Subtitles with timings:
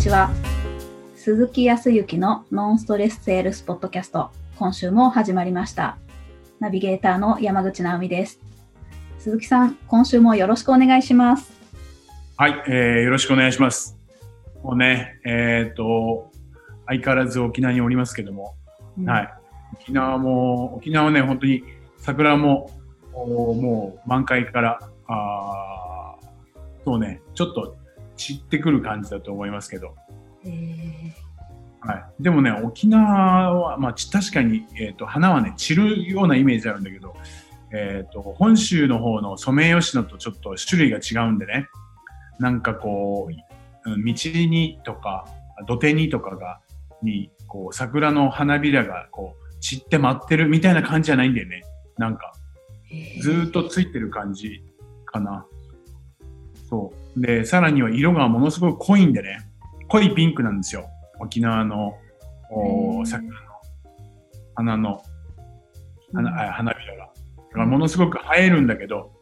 [0.00, 0.30] ちは。
[1.14, 5.98] 鈴木康之のノンストレスセールスポッドキャスト、今週も始まりました。
[6.58, 8.40] ナビゲーターの山口直美です。
[9.18, 11.52] 鈴木さん、今週もよろしくお願いします。
[12.38, 13.98] はい、えー、よろしくお願いします。
[14.62, 16.30] もうね、えっ、と、
[16.86, 18.54] 相変わらず沖縄におりますけども、
[19.04, 19.34] はい。
[19.82, 21.62] 沖縄も、沖縄はね、本当に
[21.98, 22.70] 桜も、
[23.12, 27.76] おもう満開から、あーそうね、ちょっと
[28.20, 29.96] 散ってくる感じだと思いますけど、
[30.44, 30.48] い。
[30.48, 31.14] え
[31.80, 32.22] はい。
[32.22, 37.16] でもね、沖縄は、まあ、ち確かに、えっ、と、花はね、散るようなイメージあるんだけど、
[37.72, 41.68] えっ、と、本州の方のソメイヨシノとちょっと種類が違うんでね、
[42.38, 43.32] なんかこう、
[43.90, 45.26] うん道にとか、
[45.66, 46.60] 土手にとかが、
[47.02, 51.62] に、こう、桜の花びらが、こう、散って待ってるみたいな感じじゃないんだよね。
[51.96, 54.62] なんか、ーずーっとついてる感じ
[55.06, 55.46] かな。
[56.68, 56.99] そう。
[57.16, 59.40] で、さらには色がものすごく濃いんでね、
[59.88, 60.88] 濃いピンクなんですよ。
[61.18, 61.98] 沖縄の
[62.50, 63.36] おへー桜の
[64.54, 65.02] 花の
[66.12, 67.04] 花,、花びらが。
[67.04, 67.12] だ
[67.52, 69.12] からものすごく映えるんだけど、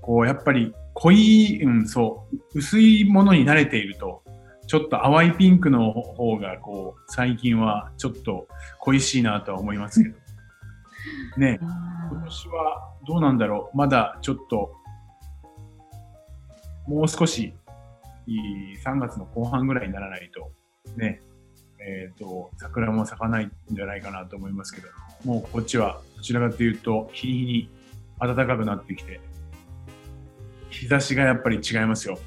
[0.00, 4.22] こうやっぱり濃い、うん、そう、薄いものに慣れていると、
[4.66, 8.46] ちょっと淡いピンクの方が、こう、最近はちょっと
[8.80, 10.16] 恋しいなとは思いますけど。
[11.38, 14.74] ねあ今年はどうなんだろうまだちょっと、
[16.86, 17.54] もう少し、
[18.26, 20.52] いい3月の後半ぐらいにならないと、
[20.96, 21.22] ね、
[21.80, 24.88] えっ、と、桜も咲かないんじゃないかなと思いますけど、
[25.24, 27.70] もうこっちは、どちらかというと、日に日に
[28.20, 29.20] 暖かくなってきて、
[30.68, 32.18] 日差しがやっぱり違いますよ。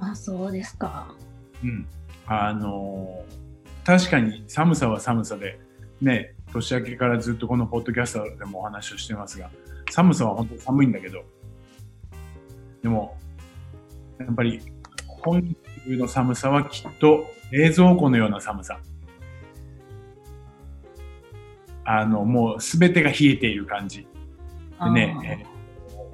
[0.00, 1.14] ーあ、そうですか。
[1.62, 1.86] うん。
[2.26, 3.42] あのー
[3.84, 5.58] 確かに寒さは寒さで、
[6.00, 9.50] ね、年明けからずっとこのポッドキャストでもお話をしてますが、
[9.90, 11.24] 寒さは本当に寒いんだけど、
[12.82, 13.16] でも、
[14.18, 14.60] やっぱり
[15.06, 15.56] 本
[15.86, 18.80] 州の寒さはきっと冷蔵庫のような寒さ。
[21.84, 24.06] あの、もうすべてが冷えている感じ。
[24.80, 25.52] でね、えー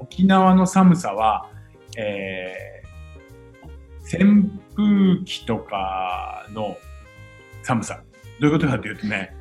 [0.00, 1.50] 沖縄の寒さは、
[1.96, 2.78] えー
[4.10, 6.78] 扇風機とかの
[7.62, 8.02] 寒さ。
[8.40, 9.36] どういうことかというとね、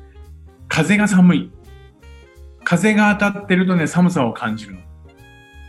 [0.68, 1.52] 風が寒い。
[2.64, 4.80] 風が当たってるとね、寒さを感じるの。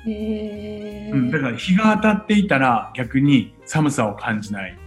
[0.06, 4.78] うん、だから日が当たっていたら逆に寒さを感じない。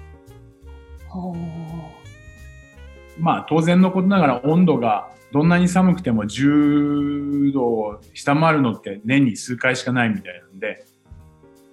[3.19, 10.85] まあ当然のことながら温度がどんなに寒くても10度を下回るのって年に数回しかないみたいなんで、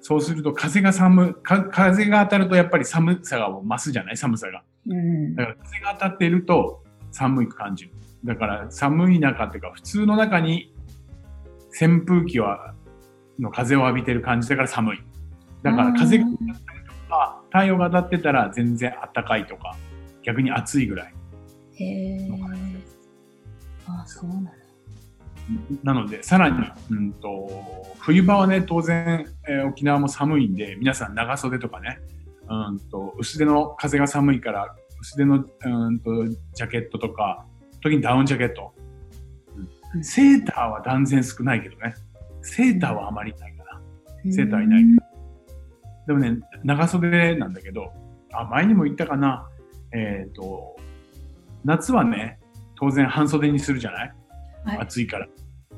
[0.02, 4.18] そうすると風が寒か、風が当たるとやっぱり寒さが増すじゃない？
[4.18, 4.64] 寒さが。
[4.88, 7.92] うんだから風が当たっていると寒い感じる。
[8.26, 10.74] だから寒い中っていうか普通の中に
[11.70, 12.74] 扇風機は
[13.40, 15.00] の風を浴びてる感じだから寒い。
[15.64, 19.76] だから風が当たったりとか太陽が当たってたら全然暖かいとか
[20.24, 21.14] 逆に暑いぐらい。
[21.76, 22.80] へー
[23.88, 24.52] あ、そうなんだ。
[25.84, 26.58] なので、さらに、
[26.92, 27.50] うんと、
[28.00, 32.00] 冬場はね、当然、えー沖縄も寒いんで、皆さん長袖とかね、
[32.48, 37.46] うんと、薄手の風が寒いから、薄手の、うんと、ジャケットとか、
[37.82, 38.74] 時にダウンジャケット。
[39.94, 41.96] うんセーターは断然少ないけどね。
[42.42, 43.64] セーターはあまりいないか
[44.26, 44.32] な。
[44.32, 44.84] セーターいない。
[46.08, 47.92] でもね、長袖なんだけど、
[48.34, 49.48] あ、前にも言ったかな。
[49.92, 50.78] えっ、と、
[51.64, 52.40] 夏はね、
[52.76, 54.14] 当然半袖にするじゃない？
[54.66, 55.28] はい暑いから。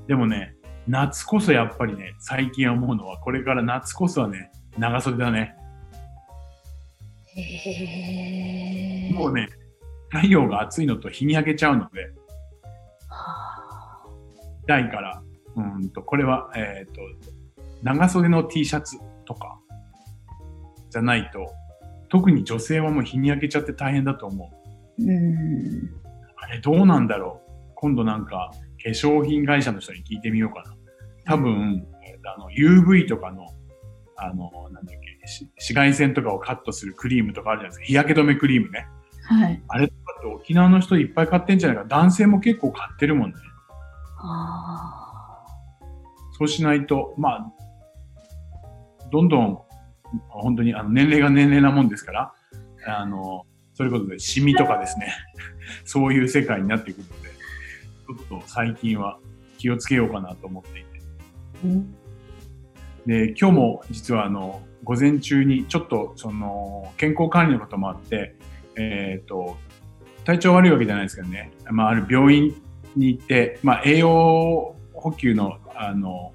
[0.07, 0.55] でもね、
[0.87, 5.55] 夏こそやっぱりね、最近思うのは、これから夏こそはね、長袖だね。
[7.35, 9.47] へーもうね、
[10.09, 12.11] 太陽が暑いのと日に焼けちゃうので、
[13.07, 14.05] は
[14.63, 15.21] 痛いから、
[15.75, 17.01] うんと、これは、えっ、と、
[17.83, 19.59] 長袖の T シャツとか、
[20.89, 21.47] じゃないと、
[22.09, 24.51] 特に女性はもう日に焼けちゃって大変だと思
[24.99, 25.01] う。
[25.01, 26.01] ーうん
[26.43, 28.51] あれどうなんだろう今度なんか
[28.83, 30.75] 化粧品会社の人に聞いてみようかな。
[31.23, 33.47] 多分、えーとあの UV とかの、
[34.17, 37.85] あの、なんだっけ、し紫外線とかをカットするクリームとかあるじゃないですか。
[37.85, 38.87] 日焼け止めクリームね。
[39.23, 39.63] はい。
[39.67, 41.85] あれとかって沖縄の人いっぱい買ってんじゃないか。
[41.85, 43.35] 男性も結構買ってるもんね。
[44.17, 45.10] あ
[46.41, 47.53] そうしないと、まあ、
[49.11, 49.61] どんどん、
[50.27, 52.33] 本当にあの年齢が年齢なもんですから、
[52.87, 53.45] あの、
[53.75, 55.13] それこそでシミとかですね、
[55.85, 57.29] そういう世界になってくるので、
[58.25, 59.19] ちょっと最近は
[59.59, 61.01] 気をつけようかなと思っていて。
[61.63, 61.95] ーうん。
[63.05, 68.35] で、今日も実はあの、午前中にちょっとその、健康管理のこともあって、
[68.77, 69.57] えっ、と、
[70.25, 72.55] 体調悪いわけじゃないですけどね、まあ、ある病院
[72.95, 76.33] に行って、まあ、栄養補給の、あの、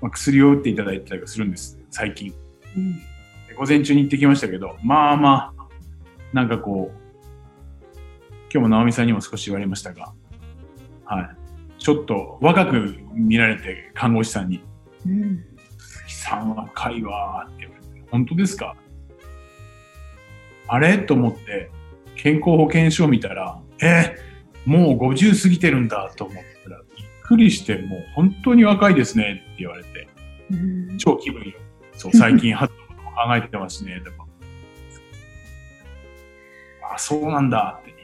[0.00, 2.30] まあ、薬を打っていただいたりするんです、最近。
[3.48, 5.68] で午前中に行ってきましたけど、まあまあ、
[6.32, 6.98] なんかこう、
[8.52, 10.12] 今日も直美さんにも少し言われましたが、
[11.04, 11.36] はい。
[11.78, 14.62] ちょっと若く見られて、看護師さんに。
[15.06, 15.44] うん。
[15.76, 18.76] 鈴木さん若いわって言われて、本当ですか
[20.66, 20.98] あれ？
[20.98, 21.70] と思って、
[22.16, 26.53] 健康保険証を見たら、えー、もう50過ぎてるんだと思ったら、びっ
[27.24, 30.08] くりして、もう本当に若いですねって言われて、
[30.98, 31.52] 超気分よ。
[31.96, 34.26] そう、最近ハット考えてますね、 とか。
[36.94, 37.94] あ、そうなんだって、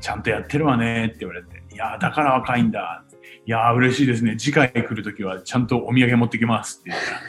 [0.00, 3.04] ちゃんとやってるわねって言われて、いや、だから若いんだ。
[3.46, 4.36] いや、嬉しいですね。
[4.36, 7.20] 次回来るときはちゃんとお土産持ってきますって言ったら、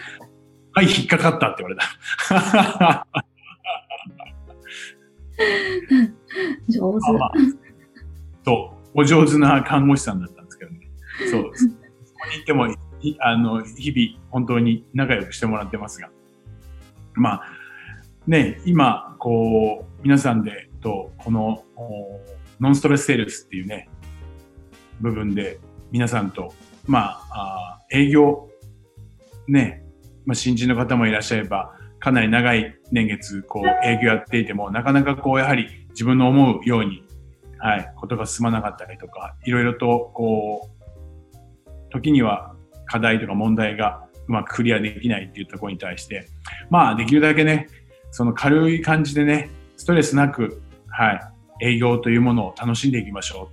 [0.73, 3.07] はい、引っかかったって言われた。
[6.67, 7.31] 上手、まあ、
[8.43, 10.38] そう、お上手な看護師さんだった
[11.19, 11.41] んですね。
[11.41, 12.67] そう、そこに行っても、
[13.19, 16.09] あの、日々本当に仲良くしてもらってますが。
[17.15, 17.43] まあ、
[18.27, 21.63] ね、今、こう、皆さんで、と、この、
[22.59, 23.89] ノンストレスセールスっていうね、
[24.99, 25.59] 部分で、
[25.91, 26.53] 皆さんと、
[26.87, 28.49] まあ、あ営業、
[29.47, 29.83] ね、
[30.25, 37.03] まあ、新人の方もいらっしゃれば、かなり長い年月、こう、営業やっていても、なかなかこう、やはり自分の思うように、
[37.57, 40.78] はい、ことが進まなかったりとか、いろいろと、こう、
[41.91, 42.55] 時には
[42.85, 46.27] 課題とか問題がうまくクリアできないっていうところに対して、
[46.69, 47.67] まあ、できるだけね、
[48.11, 51.13] その軽い感じでね、ストレスなく、は
[51.61, 53.51] い、営業というものを楽しんでいきましょ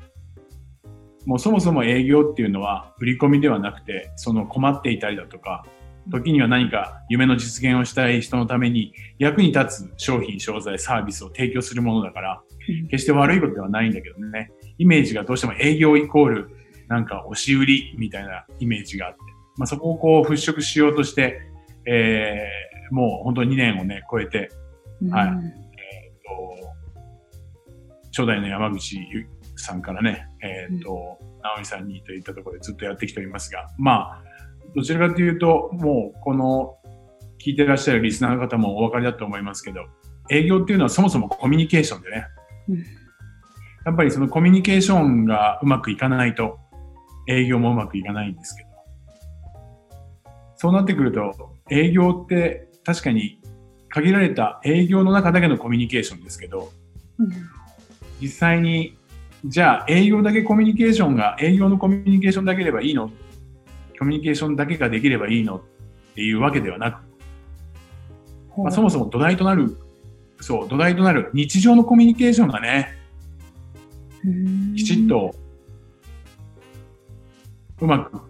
[1.25, 1.29] う。
[1.29, 5.65] もうそもそも営業っていうのは売り込みではなくて、その困っていたりだとか、
[6.11, 12.43] 時には何か夢の実現をしたい人のために役に立つ商品、商材、サービスを提供するものだから、
[12.91, 16.56] 決して悪いことではないんだけどね、イメージがどうしても営業イコール
[16.89, 19.19] なんか押し売りみたいなイメージがあって、
[19.57, 21.41] まあ、そこをこう払拭しようとして、
[21.87, 24.51] えー、もう本当に2年をね、超えて、
[25.11, 25.29] はい。
[25.29, 27.03] えっ、ー、と、
[28.17, 28.97] 初代の山口
[29.57, 34.23] さんからね、えっ、ー、と、直美さんにといったところでずっとやってきておりますが、まあ、
[34.75, 36.77] どちらかというと、もうこの
[37.45, 39.87] 聞いてらっしゃるリスナーの方もお分かりだと思いますけど、
[40.31, 42.27] 営業っていうのはそもそもコミュニケーションでね、
[42.69, 46.59] うん、やっぱりそのコミュニケーションがうまくいかないと、
[47.27, 48.69] 営業もうまくいかないんですけど、
[50.57, 53.41] そうなってくると、営業って確かに
[53.89, 56.71] 限られた営業の中だけのコミュニケーションですけど、
[57.19, 57.31] うん、
[58.21, 58.97] 実際に、
[59.45, 63.11] じゃあ営業だけコミュニケーションが、営業のコミュニケーションだければいいの？
[63.99, 65.63] コミュニケーションだけができればいいのっ
[66.15, 67.03] ていうわけではなく、
[68.59, 69.79] まあ、そもそも土台となる、
[70.41, 72.95] そう、土台となる日常のコミュニケーションがね、
[74.77, 75.35] きちっと
[77.81, 78.21] うまく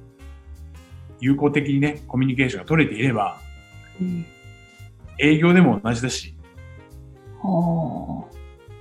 [1.20, 3.40] 有効的にね、コミュニケーションが取れていれば、
[4.00, 4.26] うん、
[5.18, 6.34] 営業でも同じだし、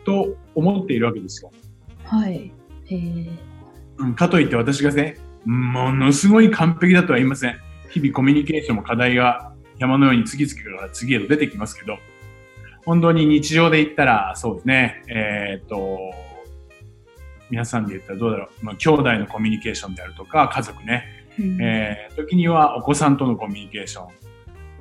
[0.06, 1.51] と思っているわけですよ。
[2.03, 2.51] はい。
[2.88, 3.29] えー、
[3.97, 7.57] うん、かといって私がね、ものすごい完璧だとは言いません。
[7.89, 11.97] 日々コミュニケーションも課題が山のように次々から次へと出てきますけど、
[12.85, 16.00] 本当に日常で言ったら、そうですね、えっ、と、
[17.50, 21.06] 皆さんで言ったらどうだろう、まあ、兄弟のコミュニケーションであるとか、家族ね、
[21.40, 24.09] うん、えー、時にはお子さんとのコミュニケーション、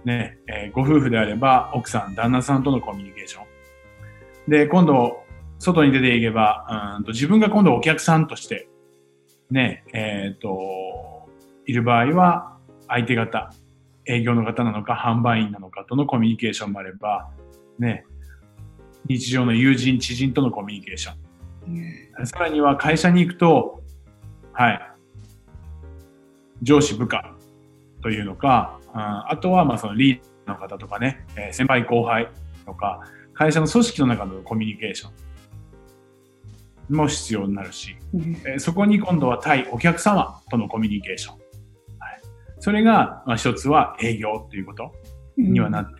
[0.05, 4.51] ね、えー、ご夫婦であれば奥さん、旦那さんとのコミュニケーション。
[4.51, 5.25] で、今度、
[5.59, 8.69] 外に出ていけば、うんと自分が今度お客さんとして
[9.51, 11.29] ね、えっ、ー、と、
[11.67, 13.53] いる場合は、相手方、
[14.07, 17.31] 営業の方なのか、販売員なのかとのコミュニケーションもあれば、
[17.79, 18.05] ね、
[19.07, 21.24] 日常の友人、知人とのコミュニケーション。
[21.67, 23.83] うん、さらには会社に行くと、
[24.53, 24.81] はい、
[26.63, 27.35] 上司部下
[28.03, 32.29] というのか、ああとはまあそのリーダーの方とかね、え先輩後輩
[32.67, 33.01] とか、
[33.33, 35.13] 会社の組織の中のコミュニケーション。
[36.89, 37.97] も必要になるし、
[38.45, 41.35] えそこに今度は対お客様とのコミュニケーション。
[41.35, 42.21] はい、
[42.61, 44.93] それが、まあ、一つは営業ということ
[45.39, 45.99] にはなって、うん、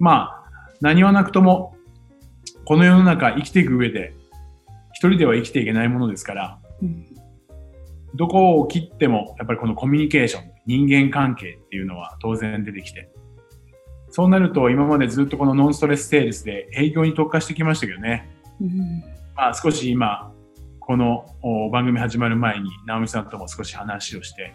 [0.00, 1.76] まあ、何はなくとも、
[2.64, 4.14] この世の中生きていく上で、
[4.96, 7.04] 一人では生きていけないものですから、うん、
[8.14, 13.10] どこを切っても、やっぱりこのコミュニケーション、人間関係っていうのは当然出てきて、
[14.08, 19.04] そうなると今までずっとこのノンストレスセールスで営業に特化してきましたけどね、うん。
[19.36, 20.32] まあ、少し今、
[20.80, 21.26] この
[21.70, 24.54] 番組始まる前に、直美さんとも少し話をして、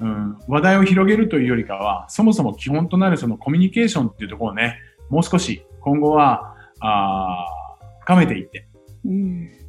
[0.00, 7.46] うん、話題を広げるというよりかは、そもそも基本となるそのコミュニケーションっていうところをね、もう少し今後は、あ
[8.00, 8.68] 深めていって、
[9.04, 9.65] うん、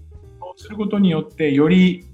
[0.57, 2.05] することによって、より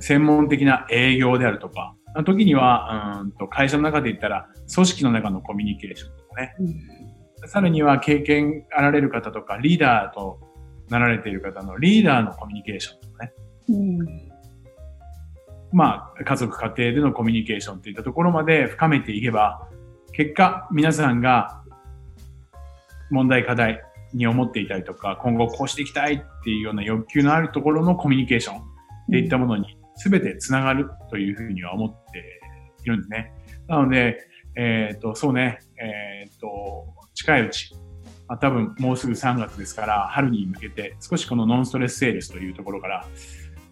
[0.00, 10.40] 専門的な営業であるとか、時には、うんと会社の中で言ったら、組織の中のコミュニケーションとかね、うん、さらには経験あられる方とか、リーダーと
[10.90, 13.32] なられている方のリーダーのコミュニケーションとかね。
[13.68, 13.98] うん。
[15.72, 19.68] まあ、家族、家庭でのコミュニケーションっていったところまで深めていけば、
[20.12, 21.62] 結果、皆さんが
[23.10, 23.82] 問題、課題
[24.12, 28.60] に思っていたりとか、今後こうしていきたいっていうような欲求のあるところのコミュニケーションっ
[29.10, 32.40] ていったものに全てつながるというふうには思って
[32.84, 33.32] いるんですね。
[33.68, 34.18] なので、
[34.56, 37.74] えっ、と、そうね、えっ、と、近いうち、
[38.28, 43.06] まあ、多分もうすぐ3月ですから、春に向けて少しこのノンストレスセールスというところから、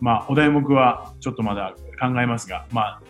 [0.01, 3.03] まあ、お題目はちょっとまだ考えますが、まあ、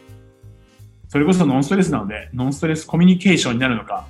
[1.09, 4.07] それこそノンストレスなので、ノンストレスコミュニケーションになるのか、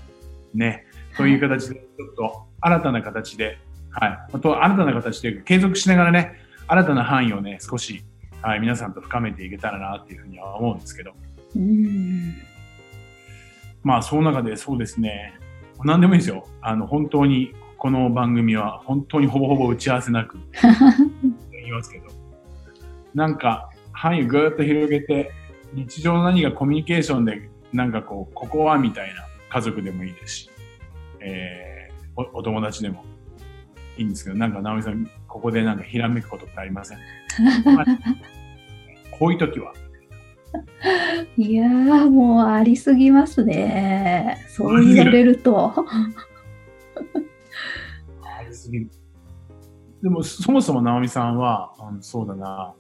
[0.55, 3.59] ね、そういう形で、ちょっと新たな形で、
[3.91, 6.33] はい、あと新たな形で継続しながらね、
[6.67, 8.05] 新たな範囲をね、少し、
[8.43, 11.13] はい、皆さんと深めていけたらなっていうふうには思うんですけど、
[11.57, 12.35] うん。
[13.83, 15.35] まあ、その中でそうですね、
[15.85, 16.47] 何でもいいですよ。
[16.61, 20.39] あの、本当に、この番組は本当にほぼほぼ打ち合わせなく
[21.53, 22.07] 言いますけど、
[23.15, 25.33] なんか範囲をぐーっと広げて、
[25.75, 30.51] 日常の何かコミュニケーションで、なんかこう、ここはみたいな家族でもいいですし、
[31.25, 33.05] えー、おお友達でも
[33.97, 36.99] いいんですけど、なんか直美さん、ここでなんかひらめくことってありません？
[39.19, 39.73] こういう時は、
[41.37, 44.45] いやー、もうありすぎますね。
[44.49, 45.73] そう言われると。
[48.23, 48.91] ありすぎる。
[50.03, 52.75] でも、そもそも直美さんは、うん、そうだな、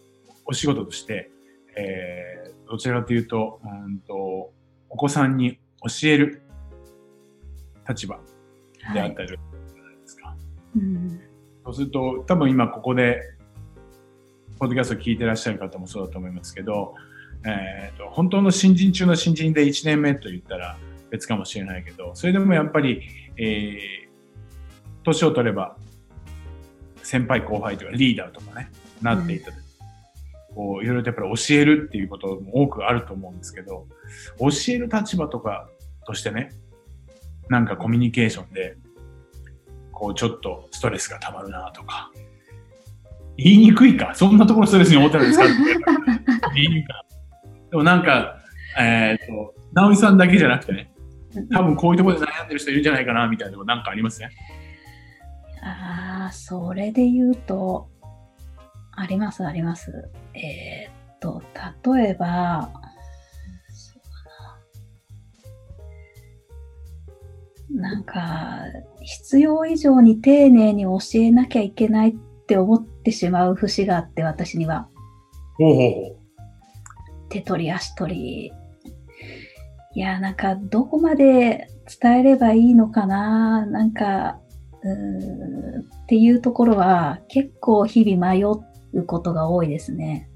[0.44, 1.30] お仕事として、
[1.76, 4.52] えー、どちらかというと、うんと、
[4.90, 6.42] お子さんに教える
[7.88, 8.18] 立場
[8.92, 10.36] であったりじゃないですか。
[10.76, 11.20] うん。
[11.64, 13.20] そうすると、多分今ここで、
[14.58, 16.94] ポッドキャストを聞いてらっしゃる方もそうだと思いますけど、
[17.46, 20.76] えー、と本当の新人中の新人で1年目と言ったら
[21.10, 23.02] 別かもしれないけど、それでもやっぱり、
[23.36, 23.78] えー、
[25.04, 25.76] 年を取れば
[27.02, 28.70] 先輩後輩とかリーダーとかね、
[29.02, 29.58] なっていった時、
[30.54, 33.86] こういろいろとやっぱり教えるっていうことも多くあると思うんですけど、
[34.38, 35.68] 教える立場とか
[36.06, 36.50] としてね、
[37.48, 38.76] なんかコミュニケーションで、
[39.92, 42.10] こうちょっとストレスが溜まるなとか、
[43.36, 45.44] 言いにくいか、そんなところストレスに思ってるんですか？
[46.54, 47.04] 言いにくいか。
[47.70, 48.36] でもなんか、
[48.78, 50.92] えっ、と、直美さんだけじゃなくてね、
[51.52, 54.30] 多分こういうところで悩んでる人いるんじゃないかなみたいなのもなんかありますね？
[55.62, 57.88] ああ、それで言うと、
[58.92, 60.10] あります、あります。
[60.34, 61.42] えーっと、
[61.92, 62.70] 例えば、
[67.70, 67.90] な。
[67.90, 68.62] なんか、
[69.00, 72.14] 必要以上に丁寧に教えなきゃいけないっ
[72.46, 74.88] て思ってしまう節があって、私には。
[75.56, 76.16] ほうほうほ
[77.28, 78.52] 手取り足取り。
[79.94, 81.68] いや、なんか、どこまで
[82.00, 84.38] 伝えればいいのかななんか、
[84.82, 90.28] うーんっていうところは結構日々迷うことが多いですね。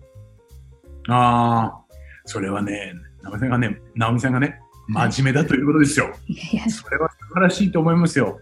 [1.08, 1.12] う。
[1.12, 1.84] ああ、
[2.24, 4.58] それはね、直美さんがね、直美さんがね、
[4.88, 6.14] 真面目だということですよ。
[6.26, 7.07] いやいや、それは
[7.38, 8.38] らしいと思いますよ。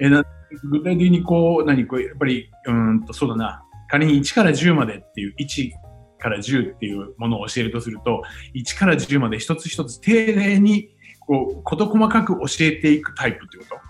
[0.00, 0.24] えな
[0.64, 3.62] 具体的にこう、何こう、やっぱり、うーんと、そうだな。
[3.88, 5.70] 仮に1から10までっていう、1
[6.18, 8.22] から10っていうものを教えるとすると、
[8.54, 10.90] 1から10まで一つ一つ丁寧に、
[11.20, 13.80] こう、事細かく教えていくタイプってこと？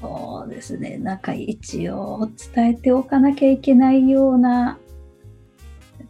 [0.00, 0.98] そうですね。
[0.98, 4.78] なんか一応伝えておかなきゃいけないような、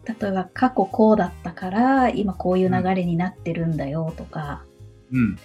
[0.05, 4.63] 例えば過去こうだったから今こういう流れになってるんだよとか、
[5.11, 5.37] うん。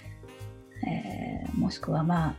[0.86, 2.34] えーもしくはまあ、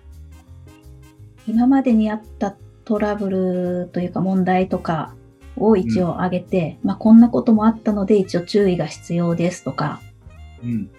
[1.48, 2.56] 今までにあった
[2.86, 5.14] トラブルというか問題とか
[5.58, 10.02] を一応挙げて、まあこんなこともあったので一応注意が必要ですとか、
[10.64, 10.90] うん。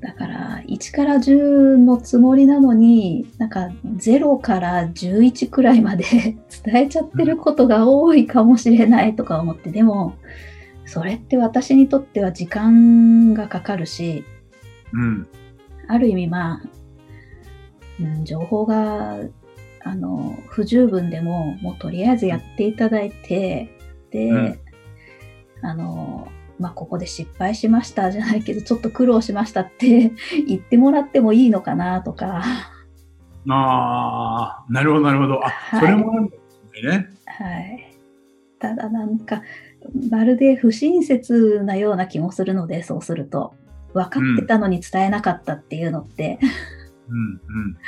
[0.00, 6.04] だから1から10のつもりなのに、なんか0から11くらいまで
[6.64, 10.14] 伝えちゃってることが多いかもしれないとか思って、でも、
[10.84, 14.24] それって私にとっては時間がかかるし、
[14.92, 15.26] うん。
[15.88, 16.62] ある意味まあ、
[18.00, 19.18] うん、情報が、
[19.82, 23.68] あの、不十分でも、もうとりあえずやっていただいて、
[24.10, 24.58] で、うん
[25.62, 26.28] あの、
[26.58, 30.12] まあ、ここで失敗しましたじゃないけど、ちょっと苦労しましたって
[30.46, 32.42] 言ってもらってもいいのかなとか、
[33.48, 35.44] ああ、なるほど、なるほど。
[35.44, 36.36] あ、はいそれもあるんで
[36.80, 37.08] すね。
[37.26, 37.96] はい。
[38.58, 39.42] ただなんか、
[40.10, 43.54] まるで不親切なような気もするので、そうすると。
[43.94, 46.38] 分かってたのに伝えなかったっていうのって、
[47.08, 47.78] うん、うん。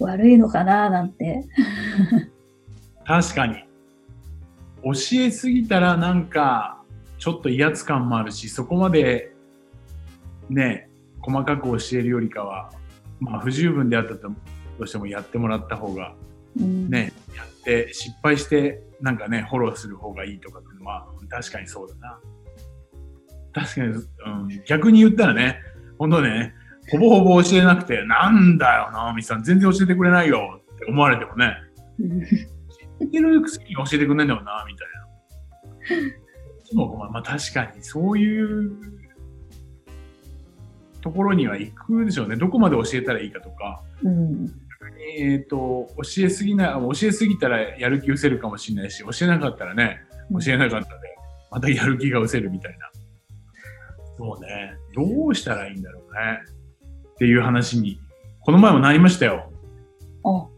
[0.00, 1.44] 悪いのかななんて。
[3.04, 3.64] 確かに。
[4.84, 6.82] 教えすぎたらなんか、
[7.18, 9.32] ちょっと威圧感もあるし、そこまで、
[10.48, 10.88] ね、
[11.20, 12.70] 細かく教えるよりかは、
[13.20, 14.34] まあ不十分であったとど
[14.80, 16.14] うしてもやってもらった方が
[16.56, 22.18] うんね、やって失敗してなんかねフォローする方がいいとかっていうのは確かにそうだな
[23.60, 24.04] 確かに、うん、
[24.66, 25.60] 逆に言ったらね
[25.98, 26.54] 本当ね
[26.90, 31.56] ほぼほぼ教えなくてなんだよ直美さん全然教えてくれないよって思われてもね
[31.98, 32.22] うん
[33.00, 34.88] いけるくせに教えてくれないんだよなみたい
[36.00, 36.14] な。
[36.70, 38.72] でもまあまあ確かにそういう
[41.00, 42.36] ところには行くでしょうね。
[42.36, 43.82] どこまで教えたらいいかとか。
[44.02, 44.46] うん。
[45.16, 50.00] えっ、と、教えすぎない、教えすぎたらやる気失せるかもしれないし、教えなかったらね、
[50.44, 51.16] 教えなかったで、
[51.50, 52.90] またやる気が失せるみたいな。
[54.18, 56.40] そうね、どうしたらいいんだろうね。
[57.12, 57.98] っていう話に、
[58.40, 59.50] この前もなりましたよ。
[60.24, 60.50] お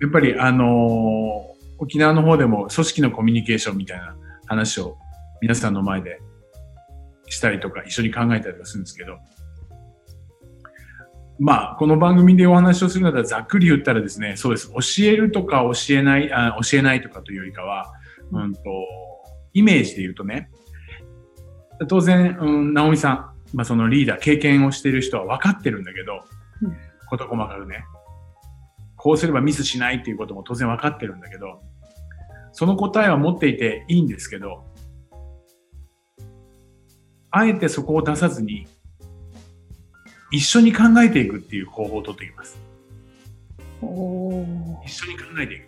[0.00, 4.96] やっぱり、あのー沖縄の方でも組織のコミュニケーションみたいな話を
[5.40, 6.20] 皆さんの前で
[7.28, 9.18] したりとか、一緒に考えたりとかするんですけど、
[11.38, 14.70] まあ、この番組でお話をするならざっくり言ったらですね、そうです。
[14.70, 17.92] 教えるとか教えない、あ教えないとかというよりかは、
[18.32, 18.60] うんと、
[19.52, 20.48] イメージで言うとね、
[21.88, 26.24] 当然、うん、直美さん、まあそのリーダー、経験をしている人は分かってるんだけど、
[26.62, 27.84] うんこと細かくね、
[28.96, 31.62] こうすればミスしないっていうことも当然分かってるんだけど、
[32.52, 34.64] その答えは持っていていいんですけど、
[37.30, 38.66] あえてそこを出さずに、
[40.32, 42.58] 一緒に考えていくっていう方法をとっていきます。
[43.80, 45.66] 一緒に考えていく。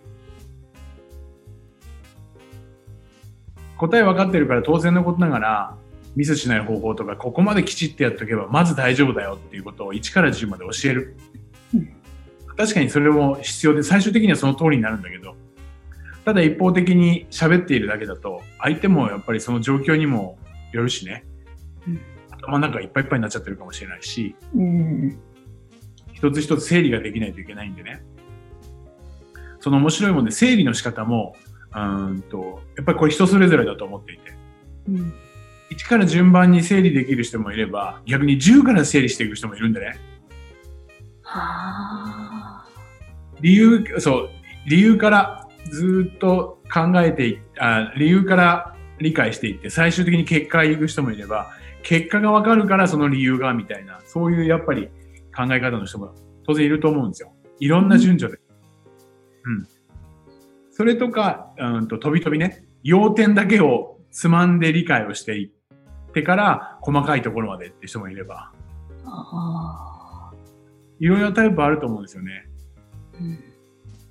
[3.77, 5.77] 答え分かってるから当然のことながら、
[6.19, 11.15] ミスしない方法とか、ここまできちってやっとけば、まず大丈夫だよっていうことを1から10まで教える
[11.73, 11.95] うん。
[12.57, 15.37] 確かにそれも必要で、最終的にはその通りになるんだけど、
[16.25, 20.37] ただ一方的に喋っているだけだと、相手もやっぱりその状況にも
[20.73, 21.23] よるしね
[21.87, 22.01] うん、
[22.31, 25.19] 頭の中がいっぱいいっぱいになっちゃってるかもしれないし、うん
[26.11, 28.03] 一つ一つ整理ができないといけないんでね。
[29.61, 31.37] その面白いもんで整理の仕方も、
[31.71, 34.35] うーんと、やっぱりこれ人それぞれだと思っていて。
[34.89, 35.13] うん
[35.71, 39.99] 1から順番に整理できる人もいれば、逆に10から整理していく人もいるんでね。
[41.23, 42.65] はあ
[43.41, 44.29] 理由、そう、
[44.67, 51.51] 理由からずーっと考えていあ、理由から理解していって、最終的に結果へ行く人もいれば、
[51.83, 54.89] 結果がわかるからその理由がみたいな、そういうやっぱり
[55.35, 56.13] 考え方の人も
[56.45, 57.31] 当然いると思うんですよ。
[57.59, 58.41] いろんな順序で。
[59.45, 59.67] うん。
[60.71, 65.58] それとか、うんと、飛び飛びね、要点だけをつまんで理解をしていって
[66.23, 68.51] から、細かいところまでって人もいれば、
[69.05, 70.31] あ
[70.99, 72.45] いろいろなタイプあると思うんですよね。
[73.13, 73.31] ーうん。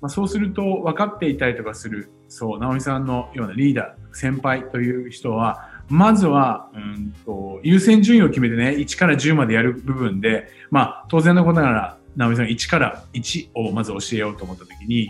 [0.01, 15.09] まあ、そうすると分かっていたりとかする、そう、直美さんのようなリーダー、先輩という人は、まずは、うんと、優先順位を決めてね、1から10までやる部分で、まあ、当然のことながら、直美さんが1から1をまず教えようと思ったときに、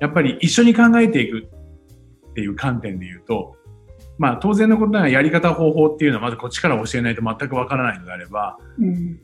[0.00, 1.48] やっぱり一緒に考えていく
[2.30, 3.56] っていう観点で言うと、
[4.18, 9.20] まあ、当然のことながらやり方方法っていうのはまずこっちから教えないと全くわからないのであれば、うん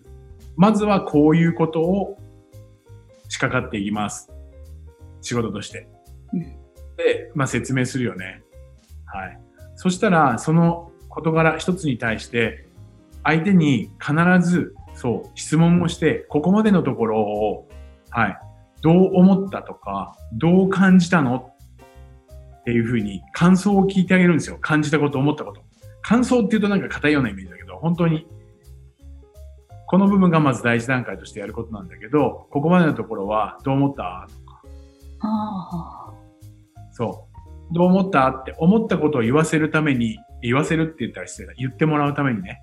[0.56, 2.18] まずはこういうことを
[3.28, 4.30] 仕掛かっていきます。
[5.22, 5.88] 仕事として。
[6.34, 6.60] うん
[7.00, 8.42] で、まあ説明するよね。
[9.06, 9.40] はい。
[9.76, 12.66] そしたら、その事柄一つに対して、
[13.24, 14.14] 相手に必
[14.46, 17.68] ず、そう、質問をして、ここまでのところを、
[18.10, 18.38] はい、
[18.82, 21.50] どう思ったとか、どう感じたの
[22.60, 24.58] っていうふうに感想を聞いてあげるんですよ。
[24.60, 25.62] 感じたこと、思ったこと。
[26.02, 28.26] 感想って言うとなんか硬いようなイメージだけど、本当に
[29.86, 34.28] この部分がまず第一段階としてやることなんだけど、ここまでのところはどう思った？
[35.22, 36.12] あ
[36.92, 37.26] そ
[37.70, 37.74] う。
[37.74, 38.28] どう思った？
[38.28, 41.54] って思ったことを言わせるために、言わせるって言ったら失礼だ。
[41.58, 42.60] 言ってもらうためにね。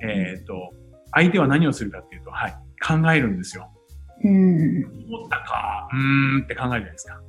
[0.00, 0.72] えっ、と、
[1.12, 2.52] 相手は何をするかっていうと、はい。
[2.80, 3.68] 考えるんですよ。
[4.24, 7.20] ーうん思ったか、うーんって考えるじゃないですか。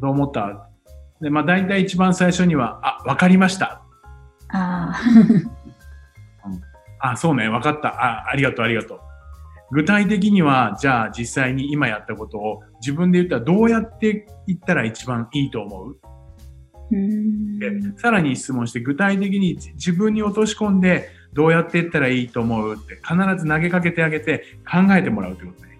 [0.00, 0.68] どう思った？
[1.22, 3.82] で、まあ大体一番最初には、あ、わかりました。
[4.48, 5.00] あ
[7.00, 7.88] あ、そうね、わかった。
[7.88, 9.00] あ、ありがとう、ありがとう。
[9.70, 15.96] 具体的には、じゃあ実際に今やったことを自分で言ったらどうやって言ったら一番いいと思う？
[17.58, 22.74] で、さらに質問して具体的に自分に落とし込んでどうやって言ったらいいと思う？
[22.74, 25.78] って必ず投げかけてあげて考えてもらうということね。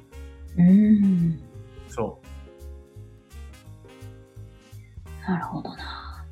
[0.57, 1.41] うん
[1.89, 2.22] そ
[5.27, 6.25] なるほどな。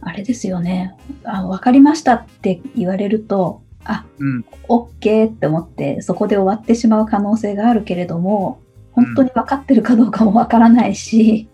[0.00, 0.96] あれですよね。
[1.24, 4.24] あ、わかりましたって言われると、あ、う。
[4.24, 4.44] うん。
[4.68, 8.60] オッケーって思って、そこで終わってしまう可能性があるけれども、
[8.92, 11.48] 本当に分かってるかどうかもわからないし、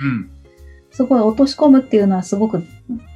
[0.00, 0.30] うん。
[0.90, 2.64] そこへ落とし込むっていうのはすごく、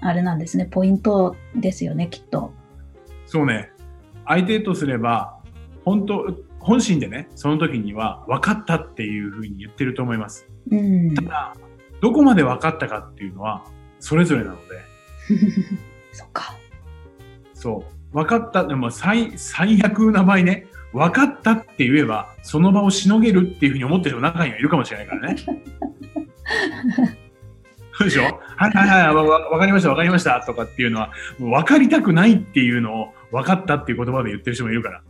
[0.01, 2.53] あれなんですね、ポイントですよね、きっと。
[3.27, 3.71] そうね。
[4.27, 5.39] 相手とすれば、
[5.85, 10.47] 本当、本心でね、その時には分かったっていうふうに言ってると思います。
[10.71, 11.15] うん。
[11.15, 11.57] ただ、
[12.01, 13.65] どこまで分かったかっていうのは、
[13.99, 14.81] それぞれなので、
[16.13, 16.55] そっか。
[17.55, 18.17] そう。
[18.17, 25.37] 分かった、でも最、最悪な場合ね、分かったって言えば、その場をしのげるっていうふうに思ってる人も中にはいるかもしれないからね。
[27.93, 28.23] そうでしょ？
[28.23, 28.29] は
[28.69, 35.03] いはいはい、わかりました、わかりました、とかっていうのは、分かりたくないっていうのを分かったっていう言葉で言ってる人もいるから。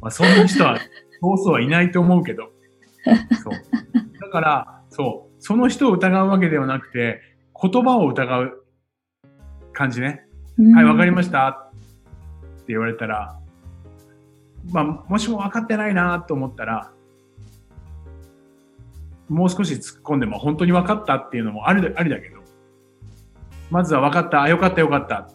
[0.00, 0.78] まあ、そんな人は、
[1.20, 2.50] そうそうはいないと思うけど。
[3.42, 3.54] そう。
[4.20, 7.20] だから、そう、その人を疑うわけではなくて、
[7.62, 8.64] 言葉を疑う
[9.72, 10.24] 感じね。
[10.74, 11.48] はい、わかりましした。
[11.50, 11.70] っ
[12.62, 13.38] て言われたら、
[14.72, 16.90] まあ、もしも分かってないなと思ったら、
[19.28, 22.40] もう少し突っ込んでも本当に分かったっていうのもありだありだけど、
[23.70, 25.30] まずは分かった、あ、よかったよかった。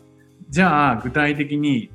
[0.50, 1.90] じゃあ、具体的に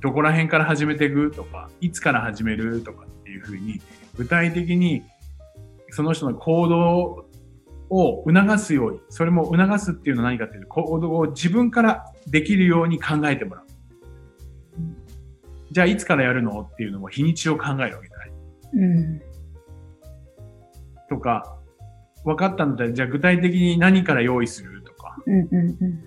[0.00, 1.30] どこら辺から始めていく？
[1.30, 2.82] とか、いつから始める？
[2.82, 3.80] とかっていうふうに、
[4.16, 5.04] 具体的に
[5.90, 7.26] その人の行動
[7.92, 13.66] を促すように、それも促すっていうのは何かっていうと、行動を自分からできるように考えてもらう。
[15.70, 18.32] じゃあ、いつからやるのっていうのも日にちを考えるわけじゃない。
[18.74, 19.22] うん。
[21.10, 21.58] とか、
[22.24, 26.04] 分かったんだったら、じゃあ具体的に何から用意するとか、うんうんうん。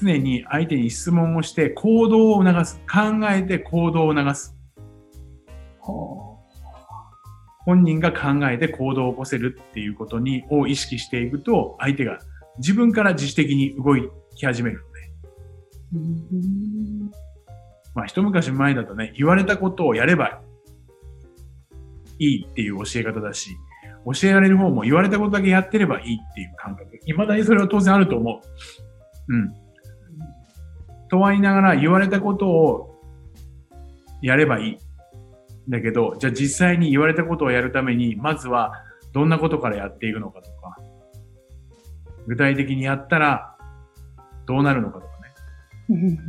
[0.00, 2.78] 常に相手に質問をして行動を促す。
[2.80, 4.56] 考えて行動を促す。
[5.80, 6.31] ほ
[7.64, 12.18] 本人が考えて行動を起こせるっていうことに、を意識していくと、相手が
[12.58, 13.94] 自分から自主的に動
[14.34, 14.92] き始めるので。
[17.94, 20.40] まあ、一昔前だとね、言われたことをやれば
[22.18, 23.56] いいっていう教え方だし、
[24.04, 26.98] 教えられる方も言われたことだけやってればいいっていう感覚。
[27.04, 28.40] 未だにそれは当然あると思
[29.28, 29.34] う。
[29.34, 29.52] うん。
[31.08, 33.00] とは言いながら言われたことを
[34.22, 34.78] やればいい。
[35.68, 38.72] だけど、じゃあ実際に言われたことをやるために、まずは
[39.12, 40.76] どんなことからやっていくのかとか、
[42.26, 43.56] 具体的にやったら
[44.46, 45.34] どうなるのかとかね。
[45.90, 46.14] うん。
[46.16, 46.22] ま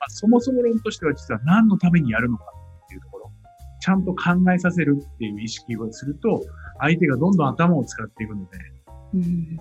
[0.00, 2.44] あ、そもそも論としては実は何のためにやるのか
[2.84, 3.30] っていうところ、
[3.80, 6.42] ちゃんと考えさせるっていう意識をすると、
[6.78, 8.58] 相手がどんどん頭を使っていくので、
[9.14, 9.56] うん。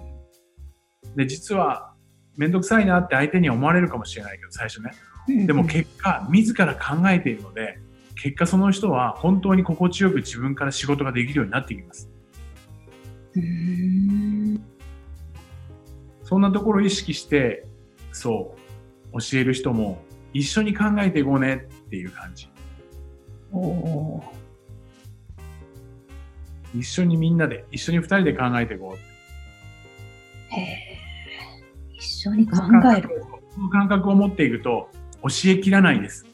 [1.16, 1.94] で、実は、
[2.38, 4.92] めんどくさいなって相手には思われるかもしれないけど、最初ね。
[5.46, 7.80] でも結果、自ら考えているので、
[8.22, 12.10] 結果その人は本当に心地よく自分から仕事ができるようになってきます。
[13.36, 14.62] うん。
[16.24, 17.66] そんなところを意識して、
[18.12, 18.56] そ
[19.14, 20.02] う、教える人も
[20.34, 22.50] 一緒に考えていこうねっていう感じ。
[23.54, 24.24] おお
[26.76, 28.98] 一緒にみんなで、一緒に二人で考えていこ
[30.52, 30.54] う。
[30.54, 30.60] ー。
[30.60, 31.00] へえ。
[31.94, 32.58] 一緒に考
[32.96, 33.10] える。
[33.56, 34.90] この感覚を持っていくと
[35.24, 36.26] 教えきらないです。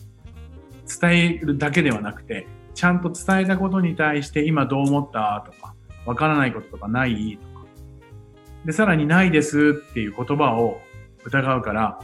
[0.99, 5.73] 伝えるだけではなくて、ちゃんと伝えたことに対して今どう思ったとか、
[6.05, 7.38] わからないこととかない？
[7.38, 7.65] とか。
[8.65, 10.81] で、さらにないですっていう言葉を
[11.23, 11.99] 疑うから、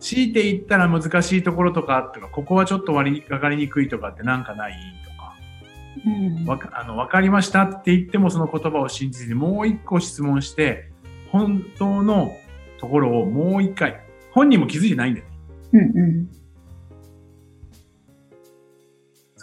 [0.00, 4.74] 強いて言ったら難しいところとか、とか、ここはちょっと割り、わかりにくいとかってなんかない？
[5.04, 5.34] とか、
[6.06, 6.46] うん。
[6.72, 10.90] あのわかりましたって言ってもその言葉を信じずにもう一個質問して、
[11.30, 12.36] 本当の
[12.78, 14.00] ところをもう一回、
[14.32, 15.32] 本人も気づいてないんだよね。
[15.72, 16.28] うんうん。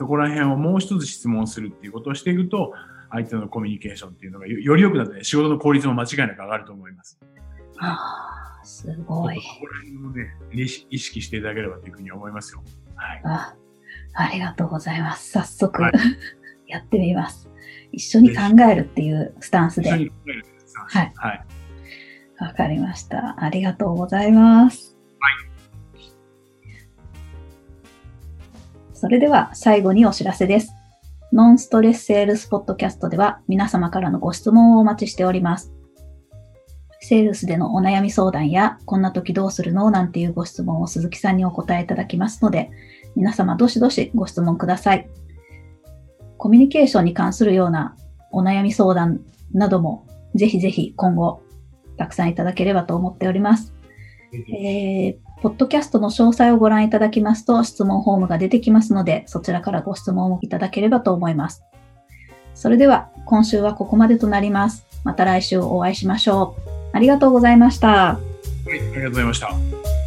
[0.01, 2.73] そこら辺をもう一つ質問するっていうことをしていくと、
[3.11, 7.19] 相手のコミュニケーションっていうのがよより良くなって、ね、仕事の効率も間違いなく上がると思います。
[7.77, 9.35] ああ、すごい。
[9.35, 10.33] ここら辺をね、
[10.89, 12.63] 意識していただければというふうに思いますよ。
[12.95, 13.21] はい。
[13.25, 13.55] あ、
[14.15, 15.33] ありがとうございます。
[15.33, 15.93] 早速、はい
[16.65, 17.47] やってみます。
[17.91, 19.89] 一緒に考えるっていうスタンスで。
[19.89, 20.45] 一緒に考える
[20.87, 21.11] はい。
[21.15, 21.45] はい。
[22.39, 23.35] わかりました。
[23.37, 24.90] ありがとうございます。
[29.01, 30.75] それでは最後にお知らせです。
[31.33, 35.73] ノンストレスセールスポッドキャストでは皆様からのご質問をお待ちしております。
[36.99, 42.69] セールスでのお悩み相談や、こんな時どうするのなんていうご質問を鈴木さんにお答えいただきますので、
[43.15, 45.09] 皆様どしどしご質問ください。
[46.37, 47.95] コミュニケーションに関するような
[48.31, 51.41] お悩み相談なども、ぜひぜひ今後
[51.97, 53.73] たくさんいただければと思っております。
[54.31, 61.63] えー、ポッドキャストの詳細をご覧いただきますと質問フォームが出てきますので、そちらからご質問をいただければと思います。
[62.54, 64.86] それでは今週はここまでとなります。
[65.04, 66.69] また来週お会いしましょう。
[66.93, 67.88] ありがとうございました。
[67.88, 68.19] は
[68.67, 70.00] い、ありがとうございました。